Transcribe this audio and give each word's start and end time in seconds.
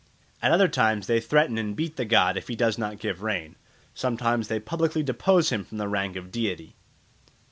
At 0.41 0.51
other 0.51 0.67
times 0.67 1.05
they 1.05 1.19
threaten 1.19 1.59
and 1.59 1.75
beat 1.75 1.95
the 1.95 2.05
god 2.05 2.35
if 2.35 2.47
he 2.47 2.55
does 2.55 2.75
not 2.79 2.97
give 2.97 3.21
rain; 3.21 3.55
sometimes 3.93 4.47
they 4.47 4.59
publicly 4.59 5.03
depose 5.03 5.51
him 5.51 5.63
from 5.63 5.77
the 5.77 5.87
rank 5.87 6.15
of 6.15 6.31
deity. 6.31 6.75